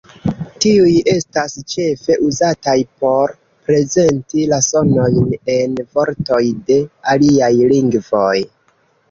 Tiuj 0.63 0.93
estas 1.11 1.57
ĉefe 1.73 2.15
uzataj 2.27 2.75
por 3.03 3.33
prezenti 3.67 4.47
la 4.55 4.59
sonojn 4.69 5.37
en 5.57 5.77
vortoj 5.99 6.41
de 6.73 6.81
aliaj 7.15 7.53
lingvoj. 7.75 8.35